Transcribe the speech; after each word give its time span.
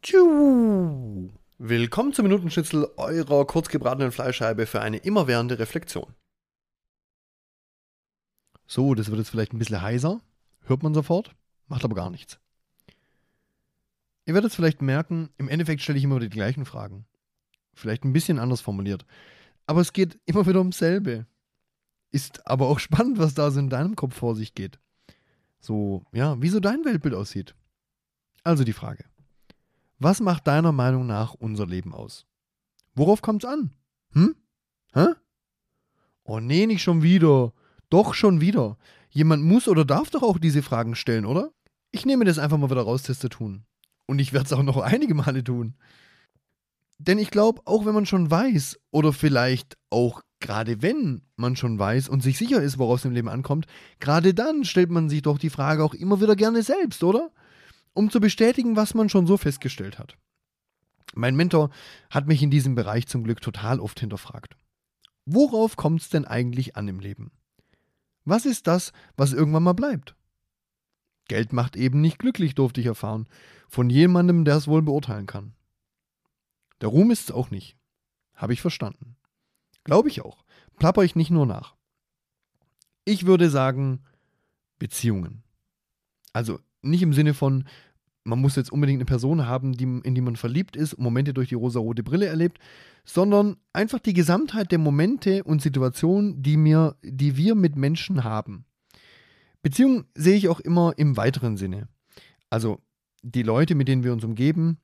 Tschu. 0.00 1.28
Willkommen 1.58 2.12
zum 2.12 2.22
Minutenschnitzel 2.22 2.88
eurer 2.96 3.44
kurzgebratenen 3.46 4.12
Fleischscheibe 4.12 4.66
für 4.66 4.80
eine 4.80 4.98
immerwährende 4.98 5.58
Reflexion. 5.58 6.14
So, 8.68 8.94
das 8.94 9.08
wird 9.08 9.18
jetzt 9.18 9.30
vielleicht 9.30 9.52
ein 9.52 9.58
bisschen 9.58 9.82
heiser, 9.82 10.20
hört 10.62 10.84
man 10.84 10.94
sofort, 10.94 11.34
macht 11.66 11.84
aber 11.84 11.96
gar 11.96 12.10
nichts. 12.10 12.38
Ihr 14.24 14.34
werdet 14.34 14.50
es 14.50 14.54
vielleicht 14.54 14.82
merken, 14.82 15.30
im 15.36 15.48
Endeffekt 15.48 15.82
stelle 15.82 15.98
ich 15.98 16.04
immer 16.04 16.16
wieder 16.16 16.28
die 16.28 16.36
gleichen 16.36 16.64
Fragen. 16.64 17.06
Vielleicht 17.74 18.04
ein 18.04 18.12
bisschen 18.12 18.38
anders 18.38 18.60
formuliert. 18.60 19.04
Aber 19.66 19.80
es 19.80 19.92
geht 19.92 20.20
immer 20.26 20.46
wieder 20.46 20.60
ums 20.60 20.78
selbe. 20.78 21.26
Ist 22.12 22.46
aber 22.46 22.68
auch 22.68 22.78
spannend, 22.78 23.18
was 23.18 23.34
da 23.34 23.50
so 23.50 23.58
in 23.58 23.68
deinem 23.68 23.96
Kopf 23.96 24.14
vor 24.14 24.36
sich 24.36 24.54
geht. 24.54 24.78
So, 25.58 26.04
ja, 26.12 26.40
wie 26.40 26.50
so 26.50 26.60
dein 26.60 26.84
Weltbild 26.84 27.14
aussieht. 27.14 27.56
Also 28.44 28.62
die 28.62 28.72
Frage. 28.72 29.07
Was 29.98 30.20
macht 30.20 30.46
deiner 30.46 30.72
Meinung 30.72 31.06
nach 31.06 31.34
unser 31.34 31.66
Leben 31.66 31.92
aus? 31.92 32.26
Worauf 32.94 33.20
kommt's 33.22 33.44
an? 33.44 33.70
Hm? 34.12 34.36
Hä? 34.92 35.06
Oh 36.24 36.40
nee, 36.40 36.66
nicht 36.66 36.82
schon 36.82 37.02
wieder. 37.02 37.52
Doch 37.90 38.14
schon 38.14 38.40
wieder. 38.40 38.76
Jemand 39.10 39.42
muss 39.42 39.66
oder 39.66 39.84
darf 39.84 40.10
doch 40.10 40.22
auch 40.22 40.38
diese 40.38 40.62
Fragen 40.62 40.94
stellen, 40.94 41.24
oder? 41.24 41.50
Ich 41.90 42.06
nehme 42.06 42.24
das 42.24 42.38
einfach 42.38 42.58
mal 42.58 42.70
wieder 42.70 42.82
raus, 42.82 43.02
zu 43.02 43.28
tun. 43.28 43.64
Und 44.06 44.18
ich 44.20 44.32
werde 44.32 44.46
es 44.46 44.52
auch 44.52 44.62
noch 44.62 44.76
einige 44.82 45.14
Male 45.14 45.42
tun. 45.42 45.74
Denn 46.98 47.18
ich 47.18 47.30
glaube, 47.30 47.62
auch 47.64 47.86
wenn 47.86 47.94
man 47.94 48.06
schon 48.06 48.30
weiß, 48.30 48.78
oder 48.90 49.12
vielleicht 49.12 49.76
auch 49.90 50.22
gerade 50.40 50.82
wenn 50.82 51.22
man 51.36 51.56
schon 51.56 51.78
weiß 51.78 52.08
und 52.08 52.22
sich 52.22 52.38
sicher 52.38 52.62
ist, 52.62 52.78
woraus 52.78 53.00
es 53.00 53.04
im 53.06 53.12
Leben 53.12 53.28
ankommt, 53.28 53.66
gerade 54.00 54.34
dann 54.34 54.64
stellt 54.64 54.90
man 54.90 55.08
sich 55.08 55.22
doch 55.22 55.38
die 55.38 55.50
Frage 55.50 55.82
auch 55.82 55.94
immer 55.94 56.20
wieder 56.20 56.36
gerne 56.36 56.62
selbst, 56.62 57.02
oder? 57.02 57.30
Um 57.98 58.10
zu 58.10 58.20
bestätigen, 58.20 58.76
was 58.76 58.94
man 58.94 59.08
schon 59.08 59.26
so 59.26 59.36
festgestellt 59.36 59.98
hat. 59.98 60.16
Mein 61.14 61.34
Mentor 61.34 61.70
hat 62.10 62.28
mich 62.28 62.40
in 62.44 62.50
diesem 62.50 62.76
Bereich 62.76 63.08
zum 63.08 63.24
Glück 63.24 63.40
total 63.40 63.80
oft 63.80 63.98
hinterfragt. 63.98 64.56
Worauf 65.26 65.74
kommt 65.74 66.02
es 66.02 66.08
denn 66.08 66.24
eigentlich 66.24 66.76
an 66.76 66.86
im 66.86 67.00
Leben? 67.00 67.32
Was 68.24 68.46
ist 68.46 68.68
das, 68.68 68.92
was 69.16 69.32
irgendwann 69.32 69.64
mal 69.64 69.72
bleibt? 69.72 70.14
Geld 71.26 71.52
macht 71.52 71.74
eben 71.74 72.00
nicht 72.00 72.20
glücklich, 72.20 72.54
durfte 72.54 72.80
ich 72.80 72.86
erfahren, 72.86 73.26
von 73.68 73.90
jemandem, 73.90 74.44
der 74.44 74.54
es 74.54 74.68
wohl 74.68 74.82
beurteilen 74.82 75.26
kann. 75.26 75.54
Der 76.80 76.90
Ruhm 76.90 77.10
ist 77.10 77.30
es 77.30 77.34
auch 77.34 77.50
nicht. 77.50 77.76
Habe 78.36 78.52
ich 78.52 78.60
verstanden. 78.60 79.16
Glaube 79.82 80.08
ich 80.08 80.20
auch. 80.20 80.44
Plapper 80.78 81.02
ich 81.02 81.16
nicht 81.16 81.30
nur 81.30 81.46
nach. 81.46 81.74
Ich 83.04 83.26
würde 83.26 83.50
sagen, 83.50 84.04
Beziehungen. 84.78 85.42
Also 86.32 86.60
nicht 86.82 87.02
im 87.02 87.12
Sinne 87.12 87.34
von, 87.34 87.66
man 88.28 88.40
muss 88.40 88.56
jetzt 88.56 88.70
unbedingt 88.70 88.98
eine 88.98 89.06
Person 89.06 89.46
haben, 89.46 89.72
die, 89.72 89.84
in 89.84 90.14
die 90.14 90.20
man 90.20 90.36
verliebt 90.36 90.76
ist, 90.76 90.98
Momente 90.98 91.32
durch 91.32 91.48
die 91.48 91.54
rosa-rote 91.54 92.02
Brille 92.02 92.26
erlebt, 92.26 92.58
sondern 93.04 93.56
einfach 93.72 93.98
die 93.98 94.12
Gesamtheit 94.12 94.70
der 94.70 94.78
Momente 94.78 95.42
und 95.44 95.62
Situationen, 95.62 96.42
die, 96.42 96.58
mir, 96.58 96.96
die 97.02 97.38
wir 97.38 97.54
mit 97.54 97.76
Menschen 97.76 98.24
haben. 98.24 98.66
Beziehungen 99.62 100.04
sehe 100.14 100.36
ich 100.36 100.48
auch 100.48 100.60
immer 100.60 100.92
im 100.98 101.16
weiteren 101.16 101.56
Sinne. 101.56 101.88
Also 102.50 102.80
die 103.22 103.42
Leute, 103.42 103.74
mit 103.74 103.88
denen 103.88 104.04
wir 104.04 104.12
uns 104.12 104.24
umgeben, 104.24 104.78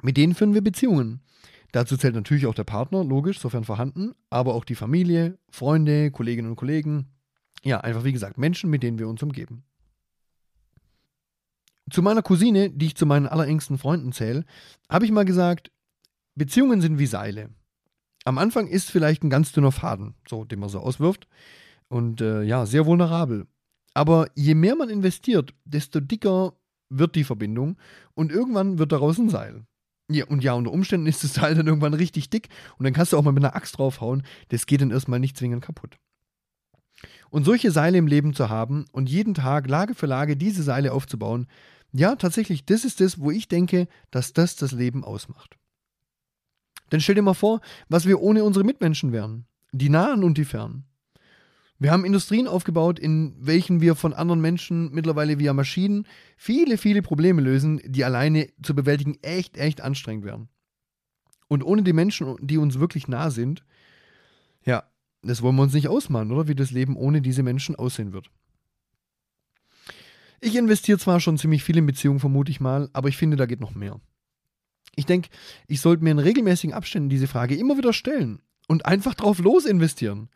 mit 0.00 0.16
denen 0.16 0.34
führen 0.34 0.54
wir 0.54 0.62
Beziehungen. 0.62 1.20
Dazu 1.72 1.96
zählt 1.96 2.14
natürlich 2.14 2.46
auch 2.46 2.54
der 2.54 2.64
Partner, 2.64 3.04
logisch, 3.04 3.40
sofern 3.40 3.64
vorhanden, 3.64 4.12
aber 4.30 4.54
auch 4.54 4.64
die 4.64 4.76
Familie, 4.76 5.36
Freunde, 5.50 6.12
Kolleginnen 6.12 6.50
und 6.50 6.56
Kollegen. 6.56 7.08
Ja, 7.64 7.80
einfach 7.80 8.04
wie 8.04 8.12
gesagt, 8.12 8.38
Menschen, 8.38 8.70
mit 8.70 8.84
denen 8.84 8.98
wir 9.00 9.08
uns 9.08 9.22
umgeben. 9.22 9.64
Zu 11.90 12.02
meiner 12.02 12.22
Cousine, 12.22 12.70
die 12.70 12.86
ich 12.86 12.96
zu 12.96 13.06
meinen 13.06 13.26
allerengsten 13.26 13.78
Freunden 13.78 14.12
zähle, 14.12 14.44
habe 14.90 15.04
ich 15.04 15.10
mal 15.10 15.24
gesagt, 15.24 15.70
Beziehungen 16.34 16.80
sind 16.80 16.98
wie 16.98 17.06
Seile. 17.06 17.50
Am 18.24 18.38
Anfang 18.38 18.66
ist 18.66 18.90
vielleicht 18.90 19.22
ein 19.22 19.30
ganz 19.30 19.52
dünner 19.52 19.72
Faden, 19.72 20.14
so, 20.28 20.44
den 20.44 20.60
man 20.60 20.68
so 20.68 20.80
auswirft. 20.80 21.28
Und 21.88 22.20
äh, 22.20 22.42
ja, 22.42 22.66
sehr 22.66 22.86
vulnerabel. 22.86 23.46
Aber 23.94 24.28
je 24.34 24.54
mehr 24.54 24.76
man 24.76 24.90
investiert, 24.90 25.54
desto 25.64 26.00
dicker 26.00 26.52
wird 26.90 27.14
die 27.14 27.24
Verbindung 27.24 27.76
und 28.14 28.32
irgendwann 28.32 28.78
wird 28.78 28.92
daraus 28.92 29.18
ein 29.18 29.30
Seil. 29.30 29.64
Ja, 30.10 30.26
und 30.26 30.42
ja, 30.42 30.54
unter 30.54 30.72
Umständen 30.72 31.06
ist 31.06 31.24
das 31.24 31.34
Seil 31.34 31.54
dann 31.54 31.66
irgendwann 31.66 31.94
richtig 31.94 32.30
dick 32.30 32.48
und 32.78 32.84
dann 32.84 32.92
kannst 32.92 33.12
du 33.12 33.18
auch 33.18 33.22
mal 33.22 33.32
mit 33.32 33.44
einer 33.44 33.56
Axt 33.56 33.78
draufhauen. 33.78 34.22
Das 34.48 34.66
geht 34.66 34.80
dann 34.80 34.90
erstmal 34.90 35.20
nicht 35.20 35.36
zwingend 35.36 35.64
kaputt. 35.64 35.98
Und 37.30 37.44
solche 37.44 37.70
Seile 37.70 37.98
im 37.98 38.06
Leben 38.06 38.34
zu 38.34 38.48
haben 38.48 38.86
und 38.92 39.10
jeden 39.10 39.34
Tag 39.34 39.68
Lage 39.68 39.94
für 39.94 40.06
Lage 40.06 40.36
diese 40.36 40.62
Seile 40.62 40.92
aufzubauen, 40.92 41.46
ja, 41.92 42.16
tatsächlich, 42.16 42.64
das 42.64 42.84
ist 42.84 43.00
das, 43.00 43.18
wo 43.18 43.30
ich 43.30 43.48
denke, 43.48 43.88
dass 44.10 44.32
das 44.32 44.56
das 44.56 44.72
Leben 44.72 45.04
ausmacht. 45.04 45.56
Denn 46.92 47.00
stell 47.00 47.14
dir 47.14 47.22
mal 47.22 47.34
vor, 47.34 47.60
was 47.88 48.06
wir 48.06 48.20
ohne 48.20 48.44
unsere 48.44 48.64
Mitmenschen 48.64 49.12
wären. 49.12 49.46
Die 49.72 49.88
Nahen 49.88 50.24
und 50.24 50.38
die 50.38 50.44
Fernen. 50.44 50.84
Wir 51.78 51.92
haben 51.92 52.04
Industrien 52.04 52.48
aufgebaut, 52.48 52.98
in 52.98 53.36
welchen 53.38 53.80
wir 53.80 53.94
von 53.94 54.12
anderen 54.12 54.40
Menschen 54.40 54.90
mittlerweile 54.92 55.38
via 55.38 55.52
Maschinen 55.52 56.06
viele, 56.36 56.76
viele 56.76 57.02
Probleme 57.02 57.40
lösen, 57.40 57.80
die 57.84 58.04
alleine 58.04 58.48
zu 58.62 58.74
bewältigen 58.74 59.16
echt, 59.22 59.56
echt 59.56 59.80
anstrengend 59.80 60.24
wären. 60.24 60.48
Und 61.46 61.62
ohne 61.62 61.82
die 61.82 61.92
Menschen, 61.92 62.36
die 62.40 62.58
uns 62.58 62.80
wirklich 62.80 63.06
nah 63.06 63.30
sind, 63.30 63.64
ja, 64.64 64.82
das 65.22 65.40
wollen 65.40 65.56
wir 65.56 65.62
uns 65.62 65.72
nicht 65.72 65.88
ausmalen, 65.88 66.32
oder? 66.32 66.48
Wie 66.48 66.54
das 66.54 66.72
Leben 66.72 66.96
ohne 66.96 67.22
diese 67.22 67.42
Menschen 67.42 67.76
aussehen 67.76 68.12
wird. 68.12 68.28
Ich 70.40 70.54
investiere 70.54 70.98
zwar 70.98 71.20
schon 71.20 71.38
ziemlich 71.38 71.64
viel 71.64 71.76
in 71.78 71.86
Beziehungen, 71.86 72.20
vermute 72.20 72.50
ich 72.50 72.60
mal, 72.60 72.88
aber 72.92 73.08
ich 73.08 73.16
finde, 73.16 73.36
da 73.36 73.46
geht 73.46 73.60
noch 73.60 73.74
mehr. 73.74 74.00
Ich 74.94 75.06
denke, 75.06 75.30
ich 75.66 75.80
sollte 75.80 76.04
mir 76.04 76.10
in 76.10 76.18
regelmäßigen 76.18 76.74
Abständen 76.74 77.08
diese 77.08 77.28
Frage 77.28 77.56
immer 77.56 77.76
wieder 77.76 77.92
stellen 77.92 78.40
und 78.66 78.86
einfach 78.86 79.14
drauf 79.14 79.38
los 79.38 79.64
investieren. 79.64 80.28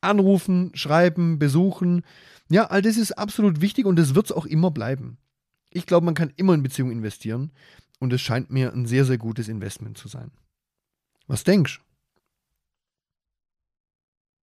Anrufen, 0.00 0.72
schreiben, 0.74 1.38
besuchen. 1.38 2.02
Ja, 2.50 2.66
all 2.66 2.82
das 2.82 2.96
ist 2.96 3.12
absolut 3.12 3.60
wichtig 3.60 3.86
und 3.86 3.96
das 3.96 4.14
wird 4.14 4.26
es 4.26 4.32
auch 4.32 4.46
immer 4.46 4.70
bleiben. 4.70 5.18
Ich 5.70 5.86
glaube, 5.86 6.04
man 6.04 6.14
kann 6.14 6.32
immer 6.36 6.54
in 6.54 6.62
Beziehungen 6.62 6.92
investieren 6.92 7.52
und 7.98 8.12
es 8.12 8.20
scheint 8.20 8.50
mir 8.50 8.72
ein 8.72 8.86
sehr, 8.86 9.04
sehr 9.04 9.18
gutes 9.18 9.48
Investment 9.48 9.98
zu 9.98 10.08
sein. 10.08 10.30
Was 11.26 11.44
denkst 11.44 11.80